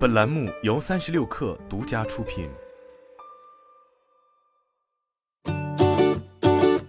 [0.00, 2.48] 本栏目由三十六氪独家出品。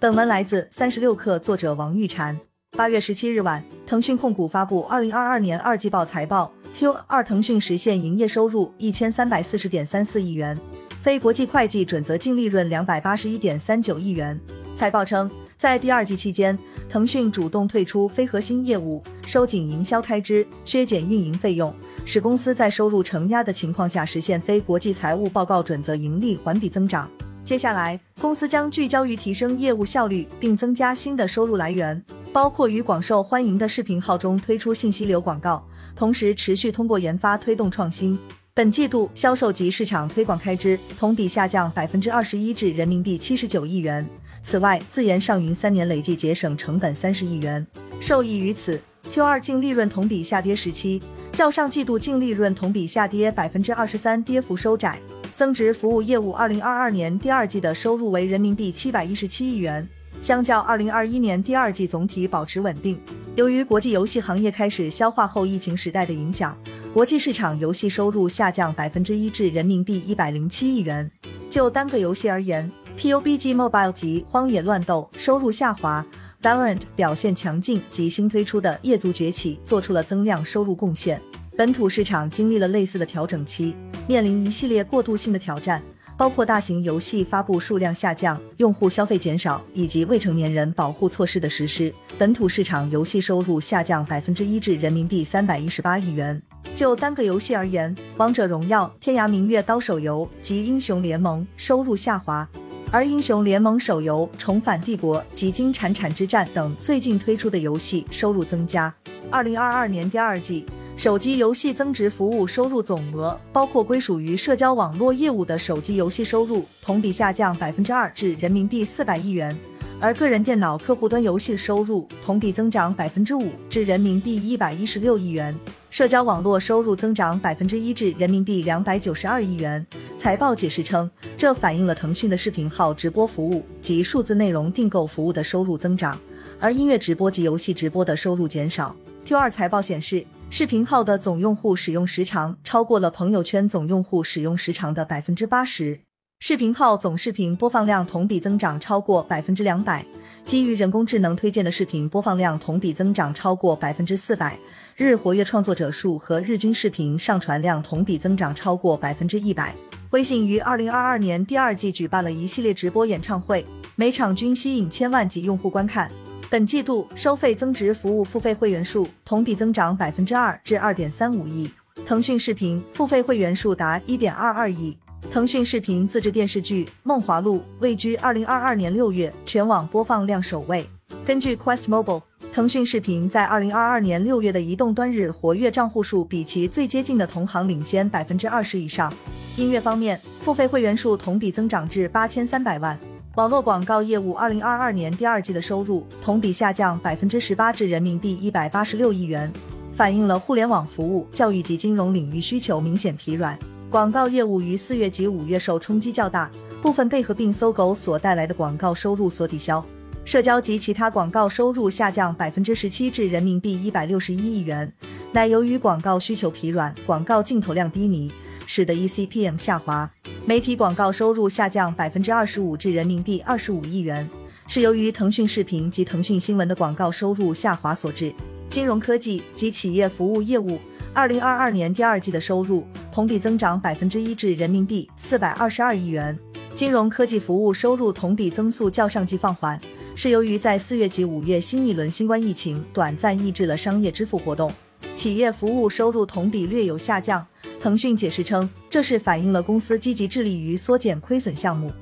[0.00, 2.34] 本文来自三十六氪，作者王玉婵。
[2.70, 10.58] 八月十七日晚，腾讯控股发布二零二二年二季报财报，Q 二腾讯实现营业收入一千三百四十点三四亿元，
[11.02, 14.40] 非国际会计准则净利润两百八十一点三九亿元。
[14.74, 16.58] 财报称，在第二季期间，
[16.88, 21.72] 腾讯主动退出非核心业务，收紧营销开支，削减运营费用，
[22.04, 27.10] 使公司在收入承压的情况下实现非国际财务报告准则盈利环比增长。
[27.44, 38.18] 接下来，公司将聚焦于提升业务效率，并增加新的收入来源，包括于广受欢迎的视频号中推出信息流广告，同时持续通过研发推动创新。
[38.54, 44.06] 本季度销售及市场推广开支同比下降百分之二十一至人民币七十九亿元。
[44.42, 47.66] 此外，自研上云三年累计节省成本三十亿元。
[48.00, 48.80] 受益于此
[49.12, 51.02] ，Q 二净利润同比下跌十七，
[51.34, 55.00] 较上季度净利润同比下跌百分之二十三，跌幅收窄。
[55.34, 59.86] 增值服务业务二零二二年第二季的收入为人民币七百一十七亿元，
[60.22, 62.96] 相较二零二一年第二季总体保持稳定。
[63.34, 66.56] 由于国际游戏行业开始消化后疫情时代的影响，
[66.92, 71.10] 国际市场游戏收入下降百分之一至人民币一百零七亿元。
[71.50, 76.06] 就单个游戏而言，PUBG Mobile 及《荒野乱斗》收入下滑
[76.44, 81.20] ，Valorant 表现强劲及新推出的《夜族崛起》做出了增量收入贡献。
[81.56, 83.74] 本土市场经历了类似的调整期，
[84.06, 85.80] 面临一系列过渡性的挑战，
[86.18, 91.94] 包括大型游戏发布数量下降、用户消费减少以及未成年人保护措施的实施。
[92.18, 96.42] 本土市场游戏收入下降百分之一至人民币三百一十八亿元。
[96.74, 102.48] 就单个游戏而言，《王者荣耀》《天涯明月刀》手游及《英雄联盟》收入下滑。
[102.90, 108.94] 而英雄联盟手游重返帝国及金铲铲之战等最近推出的游戏收入增加。
[109.30, 110.64] 二零二二年第二季，
[110.96, 119.52] 手机游戏增值服务收入总额，包括归属于社交网络业务的手机游戏收入，同比下降百分之二至人民币四百亿元；
[120.00, 125.54] 而个人电脑客户端游戏收入同比增长百分之五至人民币一百一十六亿元。
[125.90, 129.86] 社交网络收入增长百分之一至人民币两百九十二亿元。
[130.18, 136.18] 财报解释称，这反映了腾讯的视频号直播服务及数字内容订购服务的收入增长，
[136.58, 138.94] 而音乐直播及游戏直播的收入减少。
[139.24, 146.00] Q 二财报显示，视频号的总用户使用时长超过了朋友圈总用户使用时长的百分之八十。
[146.40, 150.04] 视频号总视频播放量同比增长超过百分之两百，
[150.44, 154.58] 基于人工智能推荐的视频播放量同比增长超过百分之四百。
[154.94, 159.74] 日活跃创作者数和日均视频上传量同比增长超过百分之一百。
[160.10, 163.64] 微信于二零二二年第二季举办了一系列直播演唱会，
[163.96, 166.12] 每场均吸引千万级用户观看。
[166.50, 171.70] 本季度收费增值服务付费会员数同比增长百分之二至二点三五亿。
[172.04, 174.94] 腾讯视频付费会员数达一点二二亿。
[175.30, 180.88] 腾讯视频自制电视剧《梦华录》位居二零二二年六月全网播放量首位。
[181.24, 182.22] 根据 Quest Mobile。
[182.52, 189.12] 腾讯视频在二零二二年六月的移动端日活跃账户数比其最接近的同行领先百分之二十以上。
[189.56, 192.96] 音乐方面，付费会员数同比增长至八千三百万。
[193.34, 199.52] 网络广告业务二零二二年第二季的收入同比下降百分之十八至人民币一百八十六亿元，
[199.92, 203.58] 反映了互联网服务、教育及金融领域需求明显疲软。
[203.94, 206.50] 广告业务于四月及五月受冲击较大，
[206.82, 209.86] 部分被合并搜狗所带来的广告收入所抵消。
[210.24, 214.92] 社交及其他广告收入下降百分之十七至人民币一百六十一亿元，
[215.30, 218.32] 乃由于广告需求疲软，广告镜头量低迷，
[218.66, 220.10] 使得 eCPM 下滑。
[220.44, 224.28] 媒体广告收入下降百分之二十五至人民币二十五亿元，
[224.66, 228.34] 是由于腾讯视频及腾讯新闻的广告收入下滑所致。
[228.68, 230.80] 金融科技及企业服务业务
[231.12, 232.84] 二零二二年第二季的收入
[233.14, 236.36] 同比增长百分之一至人民币四百二十二亿元，
[236.74, 239.80] 金融科技服务收入同比增速较上季放缓。
[240.16, 244.68] 是由于在四月及五月新一轮新冠疫情短暂抑制了商业支付活动，
[245.14, 247.46] 企业服务收入同比略有下降。
[247.80, 251.92] 腾讯解释称，这是反映了公司积极致力于缩减亏损项目。